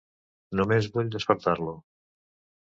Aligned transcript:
Només 0.59 0.87
vull 0.95 1.11
despertar-lo. 1.17 1.77